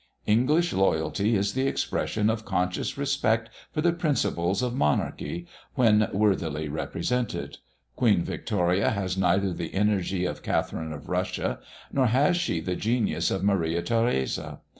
English 0.25 0.73
loyalty 0.73 1.35
is 1.35 1.53
the 1.53 1.67
expression 1.67 2.27
of 2.27 2.43
conscious 2.43 2.97
respect 2.97 3.51
for 3.71 3.81
the 3.81 3.93
principles 3.93 4.63
of 4.63 4.73
monarchy, 4.73 5.45
when 5.75 6.09
worthily 6.11 6.67
represented. 6.67 7.59
Queen 7.95 8.23
Victoria 8.23 8.89
has 8.89 9.15
neither 9.15 9.53
the 9.53 9.75
energy 9.75 10.25
of 10.25 10.41
Catharine 10.41 10.91
of 10.91 11.07
Russia, 11.07 11.59
nor 11.93 12.07
has 12.07 12.35
she 12.35 12.59
the 12.59 12.75
genius 12.75 13.29
of 13.29 13.43
Maria 13.43 13.83
Theresa. 13.83 14.61